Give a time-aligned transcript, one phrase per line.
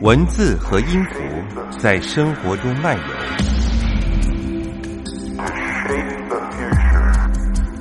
[0.00, 1.20] 文字和音符
[1.80, 3.02] 在生活中漫游，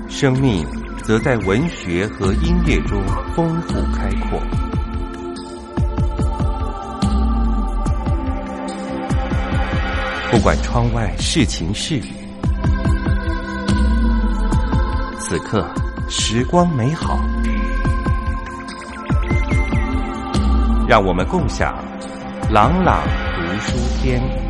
[0.09, 0.65] 生命
[1.03, 2.99] 则在文学和音乐中
[3.35, 4.41] 丰富开阔。
[10.31, 12.11] 不管窗外是晴是雨，
[15.27, 15.67] 此刻
[16.07, 17.19] 时光美好，
[20.87, 21.83] 让我们共享
[22.51, 23.01] 朗朗
[23.35, 24.44] 读书天。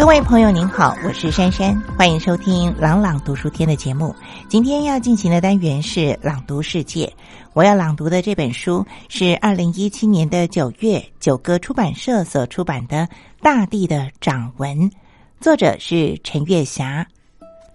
[0.00, 4.16] 各位朋友您好，我是珊珊，欢迎收听朗朗读书天的节目。
[4.48, 7.12] 今天要进行的单元是朗读世界。
[7.52, 13.06] 我要朗读的这本书是二零一七年的九月九歌出版社所出版的
[13.42, 14.90] 《大地的掌纹》，
[15.38, 17.06] 作者是陈月霞。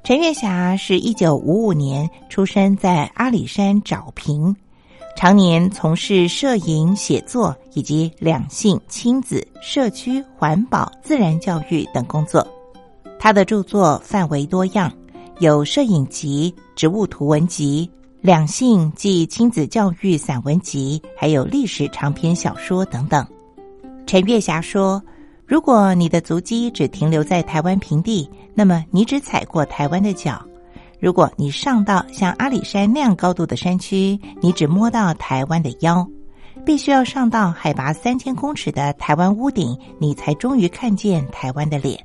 [0.03, 4.55] 陈月霞是一九五五年出生在阿里山沼平。
[5.15, 12.45] 常年从事摄影、写作以及两性、亲子、社区、环保、自然教育等工作。
[13.17, 14.91] 他的著作范围多样，
[15.39, 23.25] 有摄影集、植物图文集、两性及亲子教育散文集，还有历史长篇小说等等。
[24.05, 25.01] 陈月霞说
[25.47, 30.45] ：“如果你的足迹只停留在台湾平地，那么你只踩过台湾的脚。”
[30.99, 36.05] 如果你上到像阿里山那样高度的山区，你只摸到台湾的腰；
[36.65, 42.01] 必须要上到海拔三千公尺的台湾屋顶，你才终于看见台湾的脸。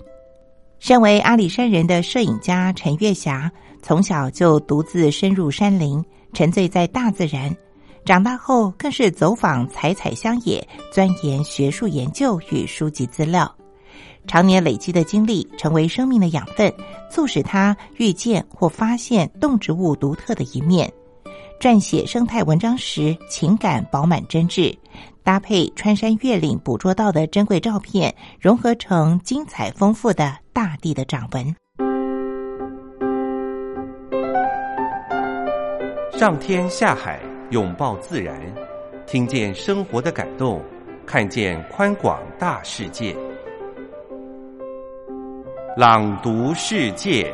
[0.78, 3.50] 身为阿里山人的摄影家陈月霞，
[3.82, 6.02] 从小就独自深入山林，
[6.32, 7.54] 沉醉在大自然。
[8.02, 13.54] 长大后，更是走访采采乡野，钻研学术研究与书籍资料。
[14.30, 16.72] 常年累积的经历成为生命的养分，
[17.10, 20.88] 促使他遇见或发现动植物独特的一面。
[21.58, 24.72] 撰写生态文章时，情感饱满真挚，
[25.24, 31.52] 搭配穿山越岭捕捉到的珍贵照片，融合成精彩丰富的大地的掌纹。
[36.12, 37.18] 上天下海，
[37.50, 38.40] 拥抱自然，
[39.08, 40.62] 听见生活的感动，
[41.04, 43.12] 看见宽广大世界。
[45.76, 47.32] 朗读世界。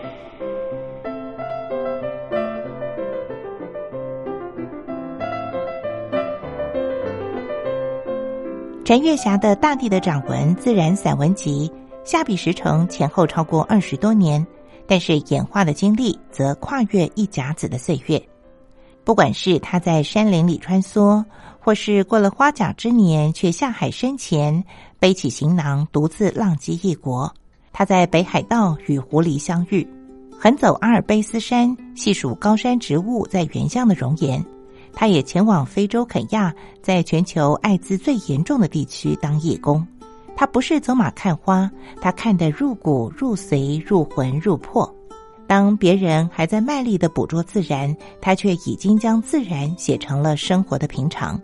[8.84, 11.72] 陈月霞的《大地的掌纹》自然散文集，
[12.04, 14.46] 下笔时程前后超过二十多年，
[14.86, 18.22] 但是演化的经历则跨越一甲子的岁月。
[19.02, 21.24] 不管是他在山林里穿梭，
[21.58, 24.62] 或是过了花甲之年却下海深潜，
[24.98, 27.32] 背起行囊独自浪迹异国。
[27.78, 29.86] 他在北海道与狐狸相遇，
[30.30, 34.42] 横走阿尔卑斯山，细数高山植物在原乡的容颜。
[34.94, 39.86] 他也前往非洲肯亚，在全球艾滋最严重的地区当义工。
[40.34, 41.70] 他不是走马看花，
[42.00, 44.90] 他看得入骨、入髓、入魂、入魄。
[45.46, 51.38] 当别人还在卖力的捕捉自然，他却已经将自然写成了生活的平常。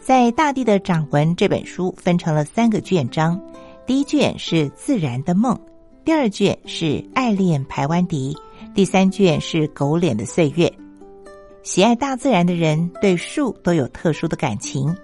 [0.00, 3.38] 在《大地的掌纹》这本书分成了三个卷章。
[3.84, 5.58] 第一卷是自然的梦，
[6.04, 8.36] 第二卷是爱恋排湾笛，
[8.74, 10.72] 第三卷是狗脸的岁月。
[11.64, 14.96] 喜爱大自然的人对树都有特殊的感情，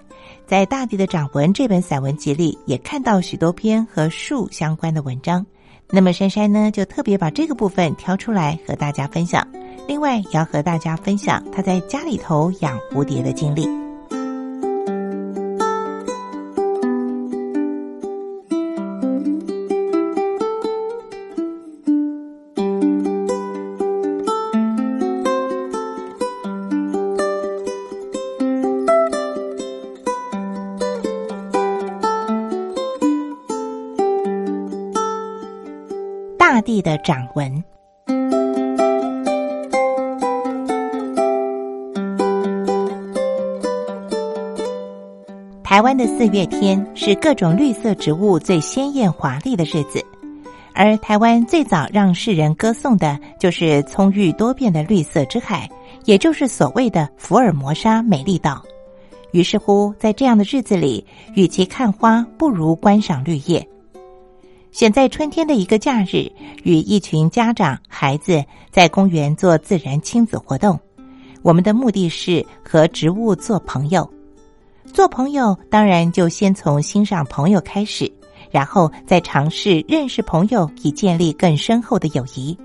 [0.46, 5.44] 在《大地的掌纹》这本散文集里，也看到许多篇和树相关的文章。
[5.90, 9.46] 那么珊珊呢，就特别把这个部分挑出来和大家分享。
[9.88, 13.87] 另外，也要和大家分享他在家里头养蝴蝶的经历。
[37.08, 37.64] 掌纹。
[45.64, 50.04] 台湾的四月天是各种绿色植物最鲜艳华丽的日子，
[50.74, 55.66] 而台湾最早让世人歌颂的，就是葱郁多变的绿色之海，
[56.04, 58.62] 也就是所谓的福尔摩沙美丽岛。
[59.32, 63.66] 于是乎，在这样的日子里，与其看花，不如观赏绿叶。
[64.70, 66.30] 选在春天的一个假日，
[66.62, 70.78] 与一群家长、孩子在公园做自然亲子活动。
[71.42, 74.08] 我们的目的是和植物做朋友。
[74.92, 78.10] 做朋友，当然就先从欣赏朋友开始，
[78.50, 82.56] 然后再尝试认识朋友，以建立更深厚的友谊。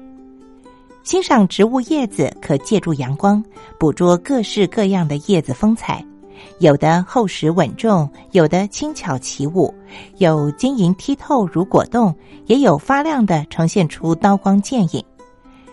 [1.03, 3.43] 欣赏植物叶子，可借助阳光
[3.77, 6.03] 捕捉各式各样的叶子风采。
[6.59, 9.73] 有的厚实稳重，有的轻巧起舞，
[10.17, 15.03] 有晶莹剔透如果冻，也有发亮的呈现出刀光剑影。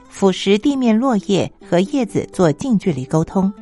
[0.08, 3.52] 腐蚀地面落叶和叶子做近距离沟通。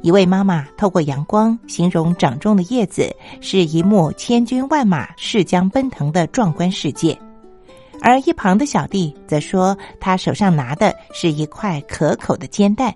[0.00, 7.18] 一位妈妈透过阳光形容掌中的叶子是一幕千军万马势将奔腾的壮观世界，
[8.00, 12.94] 而一旁的小弟则说他手上拿的是一块可口的煎蛋，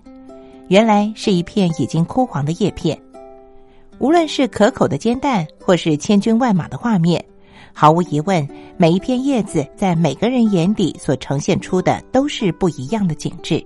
[0.69, 2.97] 原来是一片已经枯黄的叶片。
[4.03, 7.23] 无论是可口的煎蛋，或是千军万马的画面，
[7.71, 8.45] 毫无疑问，
[8.75, 13.65] 每一片叶子在每个人眼底所呈现出的都是不一样的景致。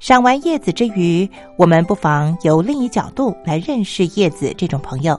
[0.00, 1.26] 赏完叶子之余，
[1.56, 5.18] 我们不妨由另一角度来认识叶子这种朋友。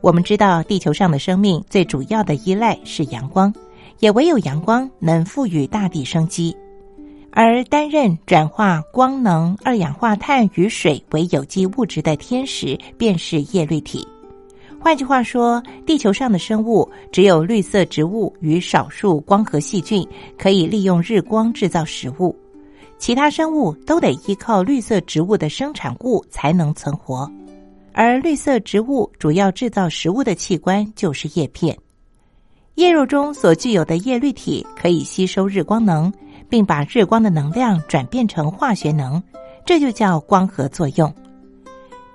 [0.00, 3.52] 我们知道，地球上的生命最主要的依赖是阳光，
[3.98, 6.56] 也唯有阳光能赋予大地生机。
[7.36, 14.06] 而担任转化光能、二氧化碳与水为有机物质的天使，便是叶绿体。
[14.80, 20.06] 换句话说，地球上的生物只有绿色植物与少数光合细菌
[20.38, 22.36] 可以利用日光制造食物，
[22.98, 27.28] 其他生物都得依靠绿色植物的生产物才能存活。
[27.92, 31.76] 而绿色植物主要制造食物的器官就是叶片，
[32.76, 36.12] 叶肉中所具有的叶绿体可以吸收日光能。
[36.54, 39.20] 并把日光的能量转变成化学能，
[39.66, 41.12] 这就叫光合作用。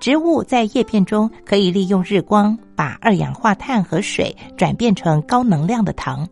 [0.00, 6.26] 植物在叶片中可以利用日光把二氧化碳和水转变成高能量的糖，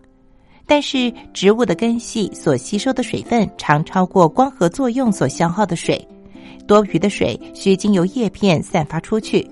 [0.64, 6.02] 但是植物的根系所吸收的水分常超过光合作用所消耗的水，
[6.66, 9.46] 多余的水需经由叶片散发出去。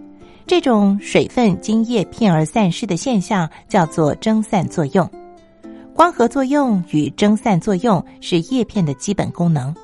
[0.46, 5.06] 这种水分经叶片而散失的现象叫做蒸散作用。
[5.96, 9.74] 光合作用与蒸散作用是叶片的基本功能。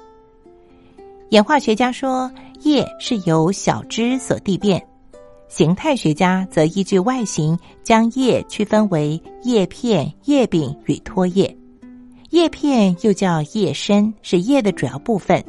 [1.31, 2.31] 演化学家说，
[2.61, 4.79] 叶是由小枝所递变；
[5.49, 11.57] 形态学家则依据外形将叶区分为叶片、叶柄与托叶。
[12.29, 15.41] 叶片又叫叶身，是叶的主要部分；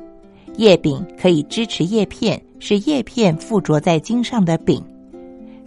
[0.56, 4.82] 叶柄可以支持叶片，是叶片附着在茎上的柄；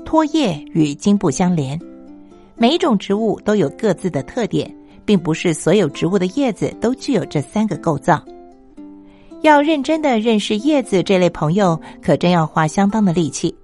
[0.07, 1.79] 托叶与茎部相连。
[2.59, 4.75] 每一种植物都有各自的特点。
[5.07, 8.23] 并不是所有植物的叶子都具有这三个构造。
[9.43, 13.55] 要认真的认识叶子这类朋友，可真要花相当的力气。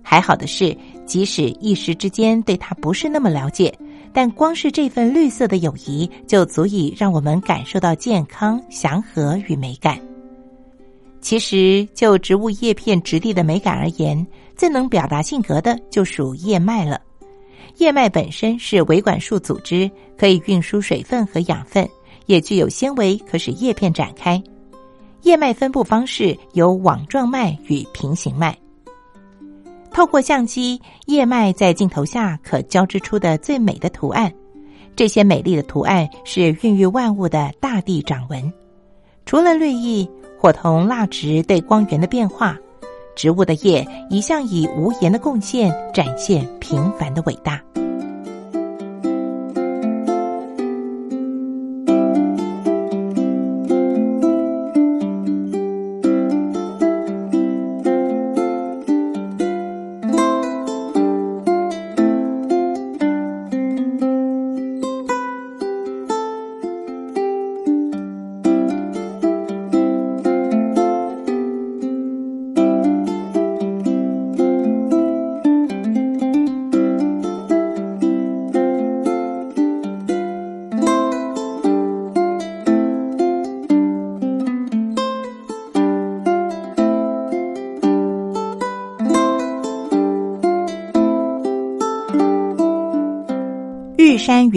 [0.00, 3.72] 还好的是，即使一时之间对它不是那么了解，
[4.12, 9.98] 但光是这份绿色的友谊，就足以让我们感受到健康、祥和与美感。
[11.20, 14.26] 其实，就植物叶片质地的美感而言，
[14.56, 17.00] 最能表达性格的就属叶脉了。
[17.78, 21.88] 叶脉本身是维管束组织，可以运输水分和养分，
[22.26, 24.40] 也具有纤维，可使叶片展开。
[25.22, 28.56] 叶脉分布方式有网状脉与平行脉。
[29.90, 34.32] 透过相机，叶脉在镜头下可交织出的最美的图案。
[34.94, 38.52] 这些美丽的图案是孕育万物的大地掌纹。
[39.24, 42.58] 除了绿意，伙同蜡质对光源的变化。
[43.14, 47.62] 植物的叶一向以无言的贡献展现平凡的伟大。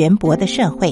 [0.06, 0.92] 渊博的社会。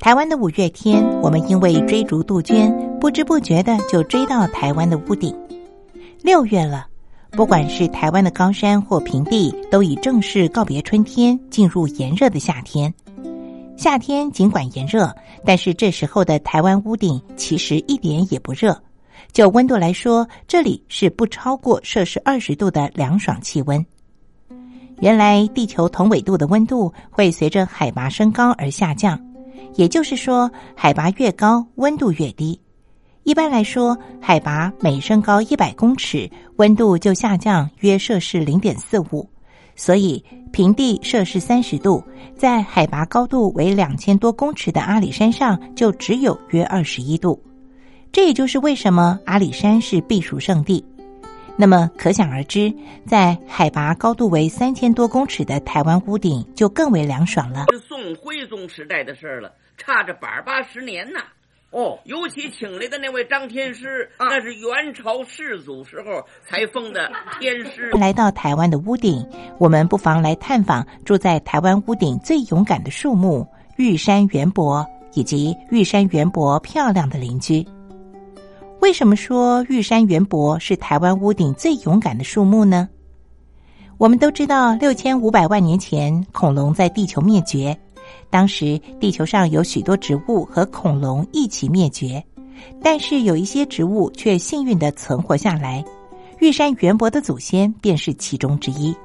[0.00, 5.32] 台湾的五月天，我们因为追逐杜鹃，不知不觉的就追到台湾的屋顶。
[6.22, 6.88] 六月了，
[7.30, 12.92] 不管是台湾的高山或平地，都已正式告别春天，进入炎热的夏天。
[13.76, 15.14] 夏天尽管炎热，
[15.46, 18.76] 但是这时候的台湾屋顶其实一点也不热。
[19.32, 23.84] 就温度来说，这里是不超过摄氏二十度的凉爽气温。
[25.00, 29.18] 原来地球同纬度的温度会随着海拔升高而下降，
[29.74, 32.60] 也就是说，海拔越高，温度越低。
[33.22, 39.28] 一般来说，海拔每升高一百公尺，温度就下降约摄氏零点四五。
[39.76, 40.22] 所以，
[40.52, 42.04] 平地摄氏三十度，
[42.36, 47.40] 在海拔高度为两千多公尺的阿里山上，就只有约二十一度。
[48.12, 50.84] 这也就是为什么阿里山是避暑胜地。
[51.56, 52.72] 那么可想而知，
[53.06, 57.66] 在海拔高度为三千多公尺的台湾屋顶，就更为凉爽了。
[57.70, 61.20] 是宋徽宗时代的事儿了，差着百八十年呐。
[61.70, 67.90] 哦，尤其请来的那位张天师，那是元朝世祖时候才封的天师。
[68.00, 69.24] 来到台湾的屋顶，
[69.58, 77.64] 我们不妨来探访住在台湾屋顶最勇敢的树木——玉山圆柏，以及玉山圆柏漂亮的邻居。
[78.80, 82.88] 为什么说玉山圆柏是台湾屋顶最勇敢的树木呢？
[83.98, 87.76] 我们都知道，六千五百万年前恐龙在地球灭绝，
[88.30, 92.24] 当时地球上有许多植物和恐龙一起灭绝，
[92.82, 95.84] 但是有一些植物却幸运的存活下来。
[96.38, 98.96] 玉山圆柏的祖先便是其中之一。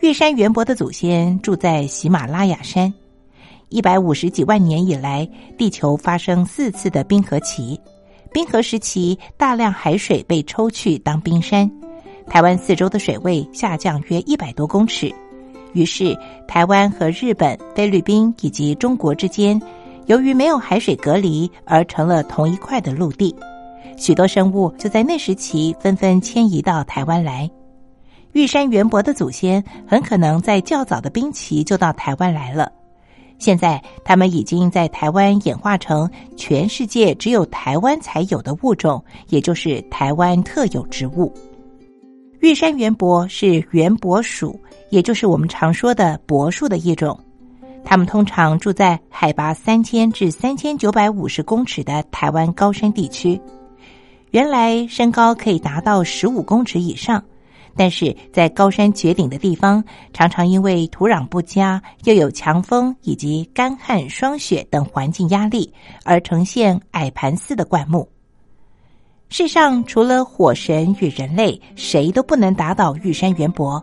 [0.00, 2.92] 玉山圆柏的祖先住在喜马拉雅山，
[3.68, 7.78] 一百五十几万年以来，地球发生四次的冰河期。
[8.32, 11.70] 冰河时期，大量海水被抽去当冰山，
[12.28, 15.12] 台湾四周的水位下降约一百多公尺。
[15.72, 19.60] 于是，台湾和日本、菲律宾以及中国之间，
[20.06, 23.34] 由于没有海水隔离，而成了同一块的陆地。
[23.96, 27.50] 许多生物就在那时期纷纷迁移到台湾来。
[28.32, 32.70] 玉山元博的祖先很可能在较早的冰期就到台湾来了。
[33.40, 41.32] 现在，它们已经在台湾演化成全世界只有台湾才有的物种，也就是台湾特有植物。
[42.40, 47.18] 玉山圆柏是圆柏属，也就是我们常说的柏树的一种。
[47.82, 53.40] 它们通常住在海拔三千至三千九百五十公尺的台湾高山地区，
[54.32, 57.24] 原来身高可以达到十五公尺以上。
[57.80, 59.82] 但是在高山绝顶的地方，
[60.12, 65.72] 常常因为土壤不佳，又有强风以及干旱、霜雪等环境压力，
[66.04, 68.06] 而呈现矮盘似的灌木。
[69.30, 73.82] 世上除了火神与人类，谁都不能打倒玉山圆柏。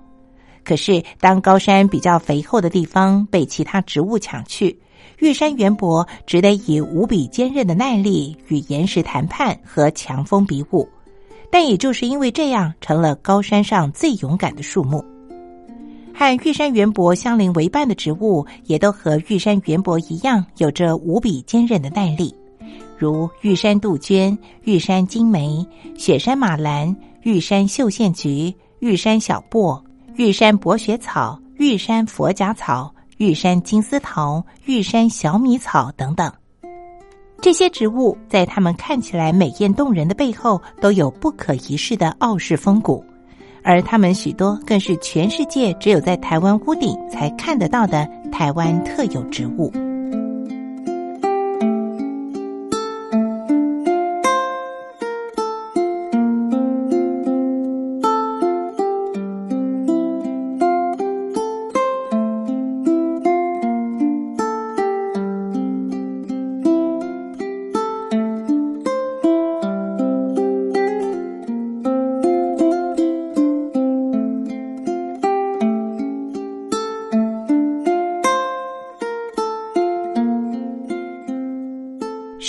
[0.64, 4.80] 可是，当高山比较肥厚的地方被其他植物抢去，
[5.18, 10.88] 玉山圆柏只得以无比坚韧的耐力与岩石谈判和强风比武。
[11.52, 15.04] 但也就是因为这样，成了高山上最勇敢的树木。
[16.14, 22.34] 和玉山圆柏相邻为伴的植物，也都和玉山圆柏一样，有着无比坚韧的耐力，
[22.98, 25.64] 如玉山杜鹃、玉山金梅、
[25.96, 29.80] 雪山马兰、玉山绣线菊、玉山小檗、
[30.16, 36.32] 玉山薄雪草、玉山佛甲草、玉山金丝桃、玉山小米草等等。
[37.42, 43.04] 这些植物在它们看起来美艳动人的背后，都有不可一世的傲世风骨，
[43.64, 49.72] 而它们许多更是全世界只有在台湾屋顶才看得到的台湾特有植物。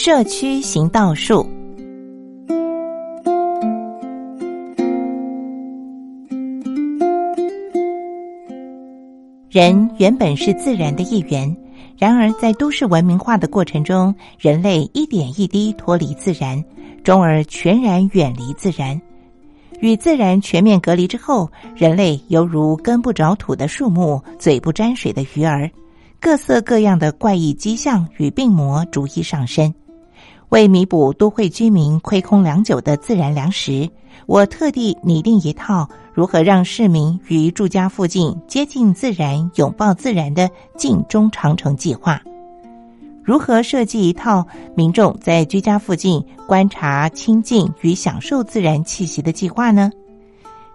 [0.01, 1.45] 社区行道树，
[9.51, 11.53] 人原本是自然的一员，
[11.97, 16.65] 然而在都市文明化的过程中，人类一点一滴脱离自然，
[17.03, 18.99] 终而全然远离自然。
[19.81, 25.69] 与自然全面隔离之后，人类犹如根不着土的树木，嘴不沾水的鱼儿，
[26.21, 29.75] 各色各样的怪异迹象与病魔逐一上身。
[30.51, 33.89] 为弥补都会居民亏空良久的自然粮食，
[34.25, 42.21] 我特地拟定一套如何让市民于住家附近接近自然、拥抱自然的“近中长城”计划。
[43.23, 49.91] 如何设计一套民众在居家附近观察、亲近与享受自然气息的计划呢？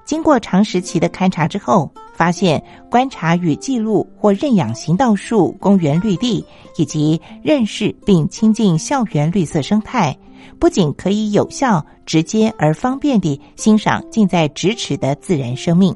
[0.06, 6.46] 经过长时期的勘察之后，发现观察与记录或认养行道树、公园绿地，
[6.78, 10.18] 以及认识并亲近校园绿色生态，
[10.60, 15.96] 不仅可以有效、直接而方便地欣赏近在咫尺的自然生命。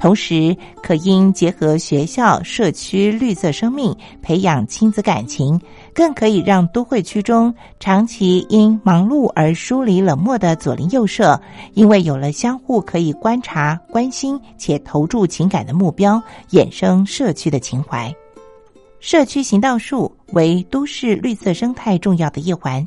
[0.00, 5.60] 同时，可因结合学校、社区绿色生命，培养亲子感情，
[5.94, 11.38] 更可以让都会区中长期因忙碌而疏离冷漠的左邻右舍，
[11.74, 16.20] 因为有了相互可以观察、关心且投注情感的目标，
[16.52, 18.10] 衍生社区的情怀。
[19.00, 22.82] 社区行道树为都市绿色生态重要的一环。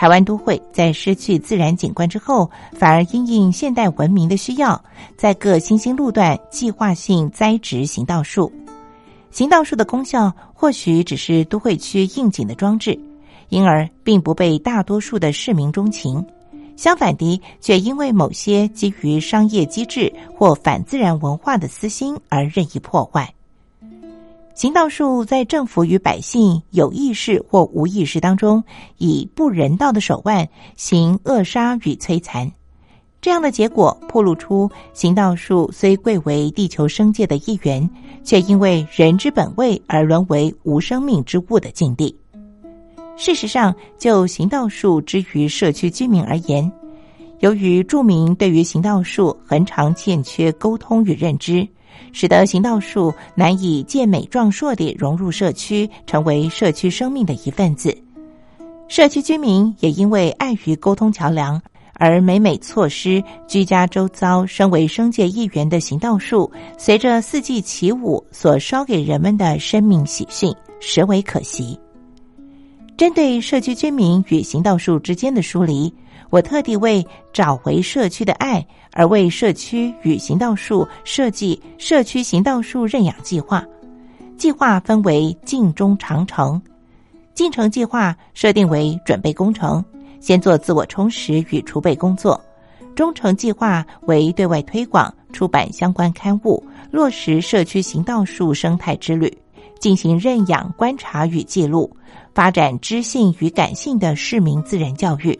[0.00, 4.82] 台湾都会在失去自然景观之后，反而因应现代文明的需要，
[5.14, 8.50] 在各新兴路段计划性栽植行道树。
[9.30, 12.98] 行道树的功效或许只是都会区应景的装置，
[13.50, 16.24] 因而并不被大多数的市民钟情。
[16.78, 23.30] 相反的，却因为某些基于商业机制或反自然文化的私心而任意破坏。
[24.60, 28.62] 行道树在政府与百姓有意识或无意识当中，
[28.98, 32.52] 以不人道的手腕行扼杀与摧残，
[33.22, 37.88] 这样的结果，暴露出行道树虽贵为地球生界的一员，
[38.22, 42.14] 却因为人之本位而沦为无生命之物的境地。
[43.16, 46.70] 事实上，就行道树之于社区居民而言，
[47.38, 51.66] 由于住民对于行道树恒常欠缺沟通与认知。
[52.12, 57.96] 使得行道树难以健美壮硕地融入社区，成为社区生命的一份子。
[58.88, 61.60] 社区居民也因为碍于沟通桥梁，
[61.94, 71.78] 而每每错失居家周遭身为生界一员的行道树随着四季起舞所捎给人们的生命喜讯，实为可惜。
[72.96, 75.92] 针对社区居民与行道树之间的疏离。
[76.30, 83.64] 我特地为找回社区的爱而为社区与行道树设计社区行道树认养计划。
[84.36, 86.60] 计划分为进中长程。
[87.34, 89.84] 进程计划设定为准备工程，
[90.20, 92.38] 先做自我充实与储备工作；
[92.94, 99.34] 中程计划为对外推广、出版相关刊物，落实社区行道树生态之旅，
[99.78, 101.90] 进行认养、观察与记录，
[102.34, 105.38] 发展知性与感性的市民自然教育。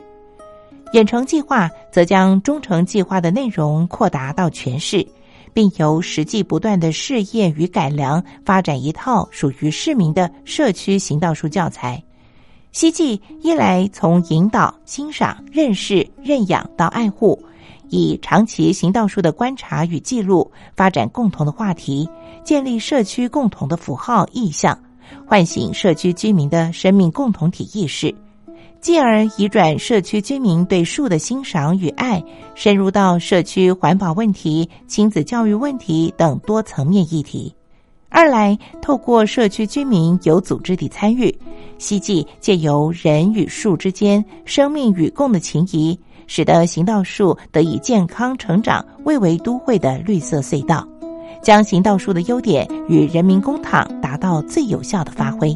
[0.93, 5.07] 远程计划则将中程计划的内容扩大到全市，
[5.55, 12.03] 并由实际不断的试验与改良，发展一套属于市民的社区行道树教材。
[12.73, 17.41] 希冀一来从引导、欣赏、认识、认养到爱护，
[17.89, 22.09] 以长期行道树的观察与记录，发展共同的话题，
[22.45, 24.77] 建立社区共同的符号意象，
[25.25, 28.13] 唤醒社区居民的生命共同体意识。
[28.81, 32.23] 继而移转社区居民对树的欣赏与爱，
[32.55, 37.55] 深入到社区环保问题、亲子教育问题等多层面议题。
[38.09, 41.33] 二来，透过社区居民有组织的参与，
[41.79, 50.89] 希冀借由人与树之间生命与共的情谊，使得行道树得以健康成长，蔚为都会的绿色隧道，
[51.43, 55.55] 将行道树的优点与人民公堂达到最有效的发挥。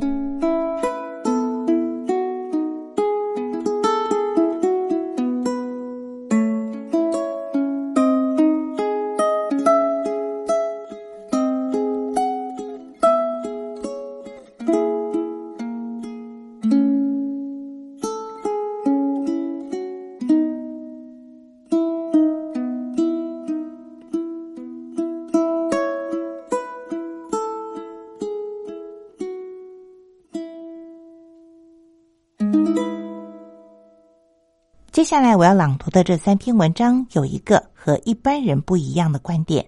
[35.05, 39.63] 接下来我要朗读的这三篇文章有一个和一般人不一样的观点。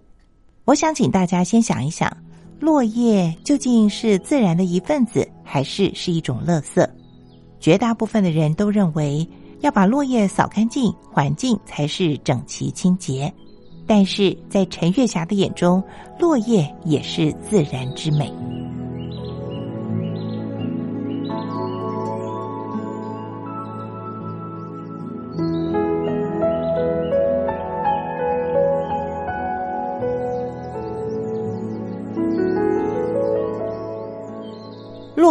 [0.64, 2.11] 我想请大家先想一想，
[2.59, 6.88] 落叶究竟是自然的一份子，还是是一种垃圾？
[7.61, 9.29] 绝大部分的人都认为
[9.61, 13.31] 要把落叶扫干净，环境才是整齐清洁。
[13.87, 15.85] 但是在陈月霞的眼中，
[16.18, 18.33] 落叶也是自然之美。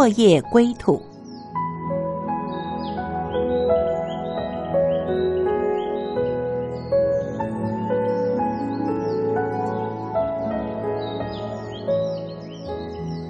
[0.05, 1.01] 落叶归土。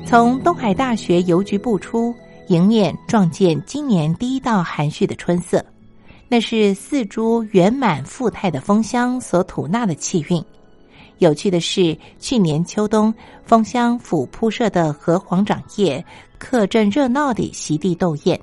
[0.05, 2.13] 从东海大学邮局步出，
[2.49, 5.63] 迎面撞见今年第一道含蓄的春色。
[6.27, 10.43] 那是四株圆满富态的枫香所吐纳的气韵。
[11.19, 13.13] 有趣的是，去年秋冬，
[13.45, 16.03] 枫香府铺设的荷黄掌叶，
[16.45, 18.39] 客正热闹地席地斗艳。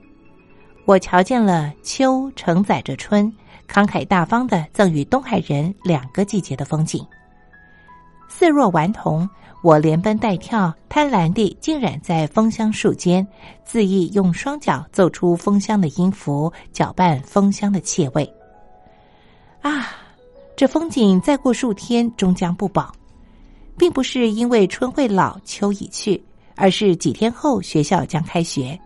[0.86, 3.32] 我瞧见了秋承载着春，
[3.68, 7.06] 慷慨大方的赠予东海人两个季节的风景。
[8.28, 9.28] 似若顽童，
[9.62, 13.24] 我连奔带跳，贪婪地浸染在枫香树间，
[13.64, 18.28] 恣意用双脚奏出枫香的音符，搅拌枫香的气味。
[19.60, 19.90] 啊！
[20.56, 22.92] 这风景再过数天终将不保，
[23.78, 26.20] 并不是因为春会老秋已去，
[26.56, 28.78] 而是几天后学校将开学。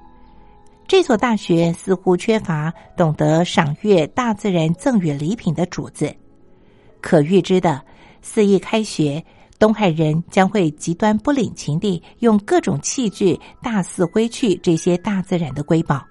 [0.89, 6.15] 这所大学似乎缺乏懂得赏月大自然赠予礼品的主子。
[7.01, 7.85] 可预知的，
[8.23, 9.25] 四一开学，
[9.59, 16.05] 东海人将会极端不领情地用各种器具大肆挥去这些大自然的瑰宝。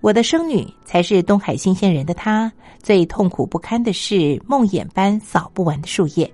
[0.00, 6.28] 我的生女才是东海新鲜人的她，最痛苦不堪的是梦魇般扫不完的树叶。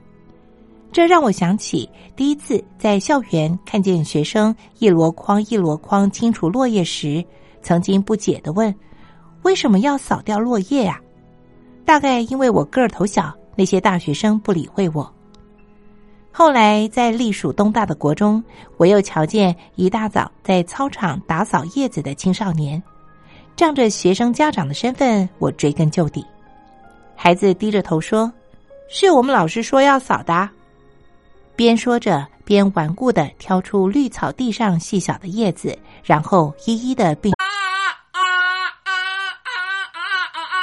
[0.90, 7.24] 这让我想起第一次在校园看见学生一箩筐一箩筐清除落叶时，
[7.62, 8.74] 曾经不解的问
[9.42, 10.98] ：“为什么要扫掉落叶啊？”
[11.84, 15.10] 大概因为我个儿头小，那些大学生不理会我。
[16.32, 18.42] 后来在隶属东大的国中，
[18.76, 22.82] 我又瞧见一大早在操场打扫叶子的青少年。
[23.56, 26.24] 仗着学生家长的身份，我追根究底。
[27.16, 28.32] 孩子低着头说
[28.88, 30.48] ：“是我们老师说要扫的。”
[31.58, 37.32] 边说着，边顽固的挑出绿草地上细小的叶子，然后一一的并。
[37.32, 37.44] 啊
[38.12, 38.22] 啊
[38.84, 38.90] 啊
[39.92, 39.98] 啊
[40.34, 40.62] 啊啊！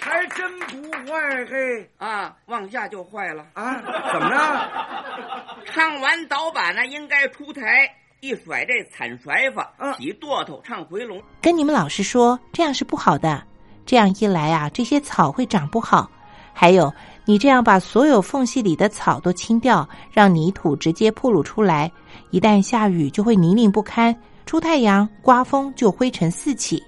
[0.00, 0.76] 还真不
[1.10, 1.90] 坏嘿！
[1.98, 3.82] 啊，往下就坏了啊？
[4.12, 5.66] 怎么着？
[5.74, 7.92] 唱完导板呢，应该出台。
[8.20, 11.20] 一甩这铲甩法，起垛头唱回笼。
[11.40, 13.42] 跟你们老师说，这样是不好的。
[13.84, 16.08] 这样一来啊，这些草会长不好。
[16.52, 16.92] 还有，
[17.24, 21.90] 你这样把所有缝隙里的草都清掉，让泥土直接暴露出来，
[22.30, 24.14] 一旦下雨就会泥泞不堪，
[24.46, 26.82] 出太阳刮风就灰尘四起。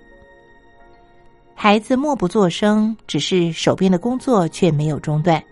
[1.54, 5.42] 孩子默不作声，只是手边的工作却没有中断。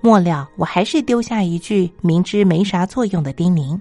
[0.00, 3.78] 末了，我还是丢下一句明知没啥作用的叮咛。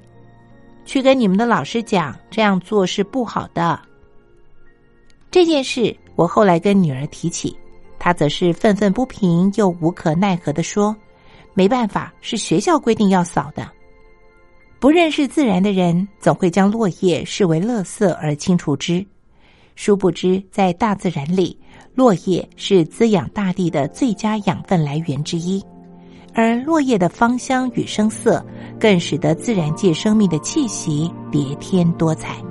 [0.86, 3.80] 去跟你们的老师讲，这样做是不好的。
[5.30, 7.56] 这件事我后来跟女儿提起，
[8.08, 10.96] 他则是愤愤不平又无可奈何的说
[11.54, 13.70] ：“没办法，是学校规定要扫的。”
[14.80, 19.06] 不认识自然的人总会将落叶视为垃圾而清除之，
[19.76, 21.60] 殊不知在大自然里，
[21.96, 25.62] 落叶是滋养大地的最佳养分来源之一。
[26.34, 28.42] 而落叶的芳香与声色，
[28.80, 32.42] 更使得自然界生命的气息别添多彩。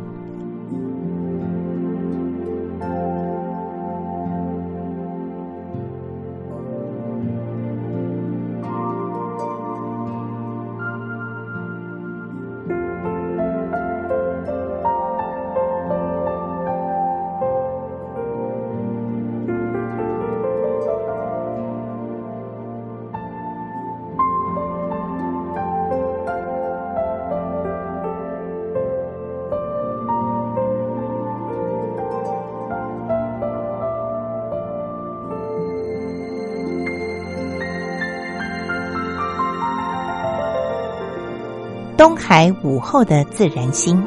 [41.96, 43.98] 东海午后的自然心。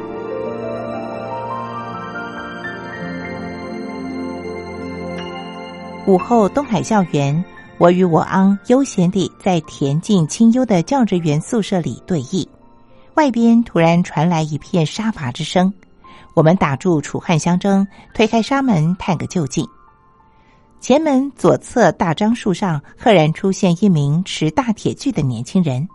[6.06, 7.44] 午后，东海校园，
[7.78, 12.46] 我与我昂悠闲地在恬静清幽的教职员宿舍里对弈。
[13.14, 15.72] 外边突然传来一片杀伐之声，
[16.34, 19.66] 我们打住楚汉相争，推开纱门探个究竟。
[20.80, 25.88] 前门左侧大樟树上，赫然出现一名持大铁锯的年轻人。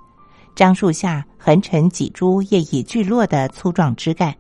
[0.56, 4.34] 樟树下横陈几株叶已聚落的粗壮枝干，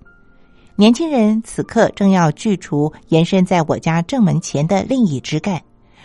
[0.78, 5.62] 年轻人此刻正要锯除延伸在我家正门前的另一枝干，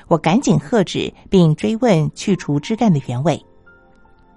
[0.09, 3.41] 我赶紧喝止，并追问去除枝干的原委。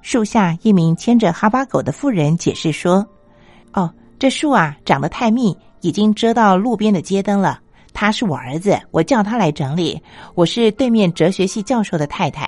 [0.03, 3.03] 树下一名牵着哈巴狗的妇人解释说
[3.73, 7.59] ：“哦，这树啊长得太密，已经遮到路边的街灯了。
[7.93, 9.99] 他是我儿子，我叫他来整理。
[10.35, 12.47] 我是对面哲学系教授的太太。”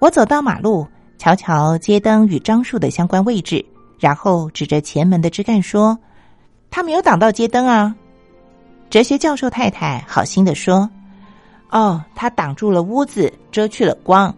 [0.00, 0.86] 我走到马路。
[1.18, 3.64] 瞧瞧街灯与樟树的相关位置，
[3.98, 5.98] 然后指着前门的枝干说
[6.70, 7.94] ：“他没有挡到街灯啊。”
[8.88, 10.88] 哲学教授太太好心的说
[11.70, 14.34] ：“哦，他挡住了屋子，遮去了光。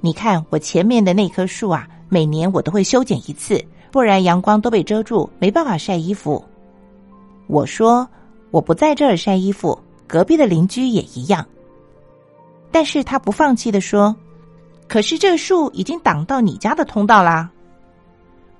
[0.00, 6.44] 你看我前面的那棵树啊，每年我都会修剪一次，不然阳光都被遮住，没办法晒衣服。”
[7.46, 8.06] 我说
[8.50, 11.46] 我不在这儿晒衣服，隔壁的邻居也一样。
[12.72, 14.14] 但是他不放弃的说
[14.88, 17.50] ：“可是这树已经挡到你家的通道啦。”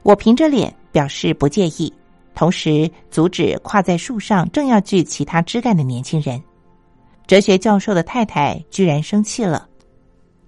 [0.03, 1.93] 我凭着脸表示不介意，
[2.35, 6.41] 同时阻止跨在树上正要锯其他枝干的年轻人。
[7.27, 9.69] 哲学教授的太太居然生气了：“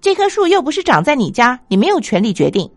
[0.01, 2.71] 这棵树又不是长在你家，你没有权利决定。”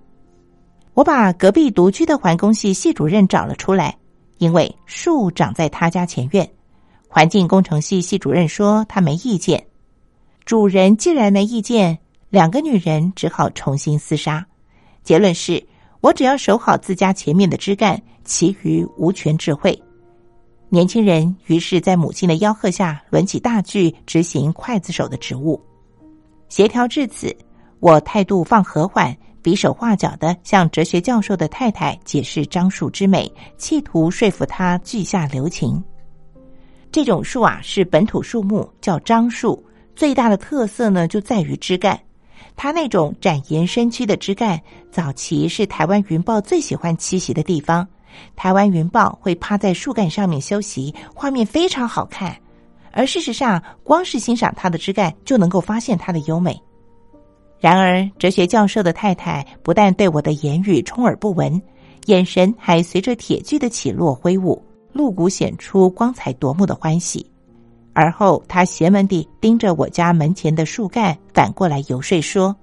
[0.95, 3.95] 我把隔壁独居的环工系系主任找了出来，
[4.39, 6.49] 因为树长在他家前院。
[7.07, 9.63] 环境工程系系主任说他没意见。
[10.45, 11.99] 主人既然没意见，
[12.31, 14.43] 两个女人只好重新厮杀。
[15.03, 15.63] 结论是。
[16.01, 19.79] 我只要守好自家前面的枝干，其余无权智慧。
[20.67, 25.61] 年轻人于是，在母亲的吆喝下，抡起大锯执行刽子手的职务。
[26.49, 27.37] 协调至此，
[27.79, 35.79] 我态度放和缓，比手画脚的向哲学教授的太太解释樟树之美，企图说服他锯下留情。
[36.91, 39.63] 这种树啊，是本土树木，叫樟树。
[39.95, 41.99] 最大的特色呢，就在于枝干。
[42.63, 47.87] 它那种展延伸曲的枝干，早期是台湾云豹最喜欢栖息的地方。
[48.35, 52.37] 台湾云豹会趴在树干上面休息，画面非常好看。
[52.91, 56.55] 而事实上，光是欣赏它的枝干，就能够发现它的优美。
[57.59, 61.59] 然而，哲学教授的太太不但对我的言语充耳不闻，
[62.05, 67.25] 眼神还随着铁锯的起落挥舞，露骨显出光彩夺目的欢喜。
[67.93, 72.55] 而后，他邪门地盯着我家门前的树干，反过来游说说：“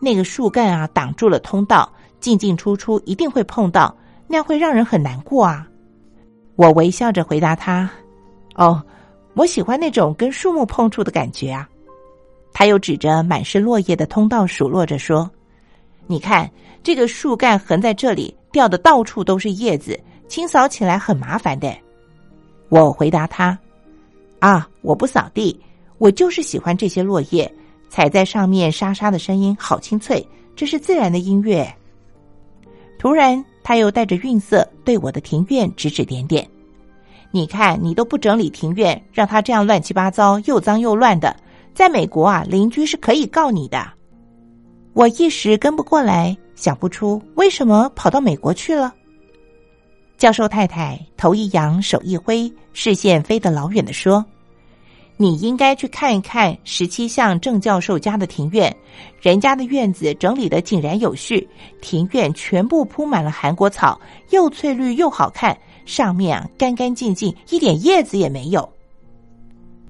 [0.00, 5.66] 那个树干啊，挡住了通道，进进出出一定会碰到，那样会让人很难过啊。”
[6.56, 7.88] 我微笑着回答他
[8.56, 8.82] ：“哦，
[9.34, 11.68] 我喜欢那种跟树木碰触的感觉啊。”
[12.52, 15.30] 他又指着满是落叶的通道数落着说
[16.06, 16.50] ：“你看，
[16.82, 21.72] 这个树干横在这里，掉的到处都是叶子，清扫起来很麻烦的。”
[22.68, 23.58] 我回答他。
[24.40, 24.68] 啊！
[24.82, 25.58] 我不扫地，
[25.98, 27.52] 我就是喜欢这些落叶，
[27.88, 31.66] 踩在上面沙沙的声音好清脆，这是自然的音乐。
[32.98, 36.48] 突然，他又带着韵色对我的庭院指指点点
[37.30, 41.36] ：“你看，你都不整理庭院，让他这样乱七八糟，又脏又乱的，
[41.74, 43.86] 在美国啊，邻居是可以告你的。”
[44.94, 48.92] 我一时跟不过来，想不出为什么跑到美国去了。
[50.18, 54.24] 教授太太头一扬，手一挥，视线飞得老远的说
[55.16, 58.74] ：“你应该去看一看十七巷郑教授家的庭院，
[59.22, 61.48] 人家的院子整理的井然有序，
[61.80, 63.98] 庭院全部铺满了韩国草，
[64.30, 68.68] 又翠绿又好看，上面啊干干净净，一点叶子也没有。”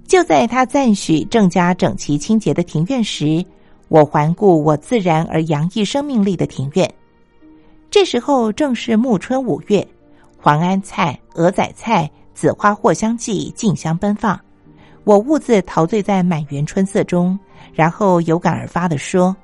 [0.07, 3.43] 就在他赞许郑家整齐清洁的庭院时，
[3.89, 6.87] 我环顾我自然而洋溢生命力的庭院，
[7.91, 9.87] 这时候正是暮春五月。
[10.41, 14.39] 黄安菜、鹅仔菜、紫花藿香剂竞相奔放，
[15.03, 17.37] 我兀自陶醉在满园春色中，
[17.75, 19.37] 然后有感而发的说：“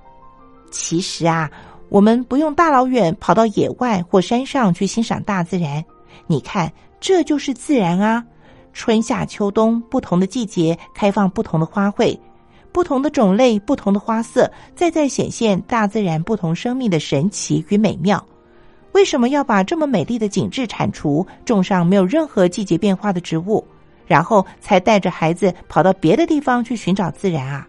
[0.70, 1.50] 其实啊，
[1.88, 5.84] 我们不用大老远跑到野外或山上去欣赏大自然。
[6.28, 8.24] 你看，这就是自然啊！
[8.72, 12.16] 春夏秋冬不同的季节开放不同的花卉，
[12.72, 18.24] 不同的种类、不同的花色，再再显现大自然不同生命的神奇与美妙。”
[18.94, 23.62] 为什么要把这么美丽的景致铲除，种上没有任何季节变化的植物，
[24.06, 27.66] 然后才带着孩子跑到别的地方去寻找自然啊？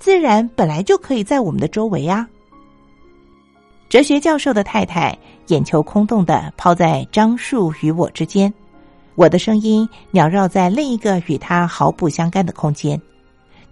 [0.00, 2.28] 自然本来就可以在我们的周围啊！
[3.88, 8.52] 哲学教授的太太眼球空洞的抛在樟树与我之间，
[9.14, 13.00] 我的声音缭绕在另一个与他毫不相干的空间。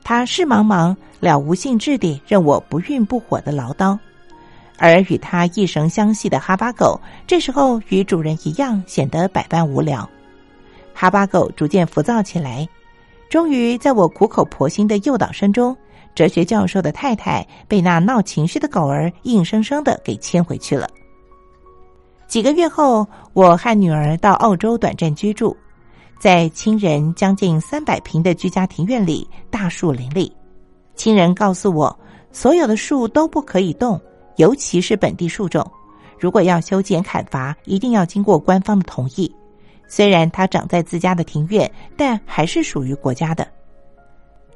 [0.04, 3.98] 他是茫茫了无兴致地任我不愠不火的唠叨。
[4.78, 10.08] 而与他一绳相系的哈巴狗，这时候与主人一样，显得百般无聊。
[10.92, 12.68] 哈巴狗逐渐浮躁起来，
[13.28, 15.76] 终于在我苦口婆心的诱导声中，
[16.14, 20.88] 哲学教授的太太被那闹情绪的狗儿硬生生的给牵回去了。
[22.26, 25.56] 几个月后，我和女儿到澳洲短暂居住，
[26.18, 30.32] 在亲人将近三百平的居家庭院里，大树林立。
[30.94, 31.96] 亲人告诉我，
[32.32, 34.00] 所有的树都不可以动。
[34.36, 35.64] 尤其是本地树种，
[36.18, 39.32] 如果要修剪砍伐，一定要经过官方的同意。
[39.86, 43.46] 虽然它长在自家的庭院，但还是属于国家的。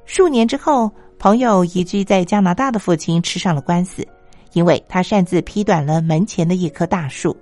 [0.04, 4.06] 数年之后，朋友移居在加拿大的父亲吃上了官司，
[4.54, 7.36] 因为他擅自劈断了门前的一棵大树。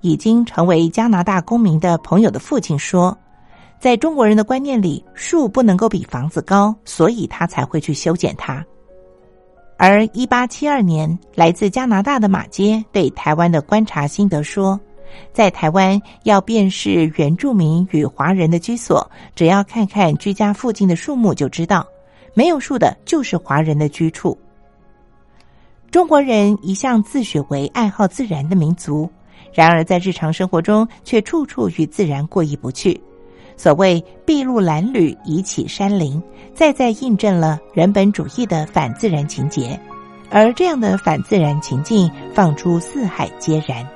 [0.00, 3.16] 已经成为加拿大公民的朋友的父亲说，
[3.78, 8.64] 在中国人的观念里，树不能够比房子高，所以他才会去修剪它。
[9.78, 14.80] 而一八七二年，来自加拿大的马街对台湾的观察心得说
[15.34, 21.86] ：“在台湾要辨识原住民与华人的居所，只要看看居家附近的树木就知道，
[22.32, 24.36] 没有树的就是华人的居处。
[25.90, 29.08] 中国人一向自诩为爱好自然的民族，
[29.52, 32.98] 然而在日常生活中却处处与自然过意不去。
[33.56, 36.22] 所谓“筚路蓝缕，以启山林”，
[36.54, 39.78] 再再印证了人本主义的反自然情节。
[40.30, 43.95] 而这样的反自然情境，放出四海皆然。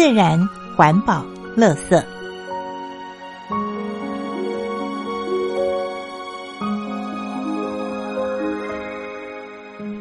[0.00, 0.38] 自然、
[0.76, 2.00] 环保、乐色。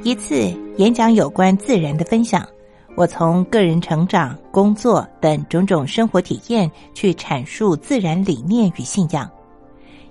[0.04, 2.48] 一次演讲有关自然的分享，
[2.96, 9.28] 我从个人成长、工作等种种生活体验去阐述自然理念与信仰。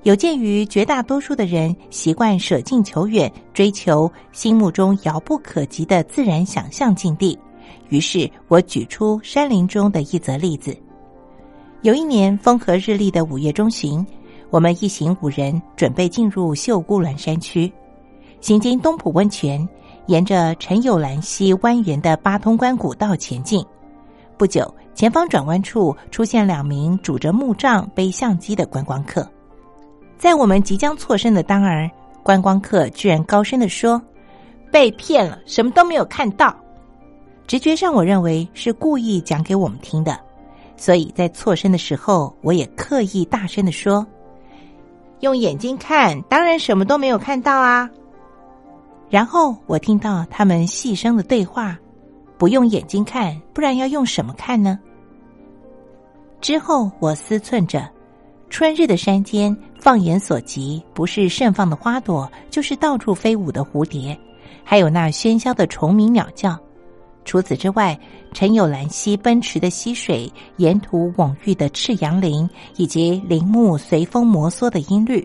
[0.02, 7.38] 有鉴于绝大多数的人习惯舍近求远，追求心目中遥不可及的自然想象境地。
[7.88, 10.76] 于是我举出山林中的一则例子。
[11.82, 14.04] 有一年风和日丽的五月中旬，
[14.50, 17.72] 我们一行五人准备进入秀姑峦山区，
[18.40, 19.68] 行经东浦温泉，
[20.06, 23.64] 沿着陈友兰溪蜿蜒的八通关古道前进。
[24.36, 29.28] 不久，前方转弯处出现两名拄着木杖、背相机的观光客。
[30.18, 31.88] 在我们即将错身的当儿，
[32.22, 34.00] 观光客居然高声的说
[34.72, 36.56] ：“被骗了，什么都没有看到。”
[37.46, 40.18] 直觉上，我认为是故意讲给我们听的，
[40.76, 44.04] 所以在错身的时候，我也刻意大声的说
[45.20, 47.88] ：“用眼睛看，当然什么都没有看到啊。”
[49.08, 51.78] 然后我听到他们细声的对话
[52.36, 54.78] ：“不用眼睛看，不然要用什么看呢？”
[56.42, 57.88] 之后我思忖着，
[58.50, 64.18] 春日的山间，放眼所及，不是盛放的花朵，就是到处飞舞的蝴蝶，
[64.64, 66.58] 还有那喧嚣的虫鸣鸟叫。
[67.26, 67.98] 除此之外，
[68.32, 75.22] 陈有兰溪奔驰的溪水，沿途蓊郁的赤杨林，以及林木随风摩挲的音律，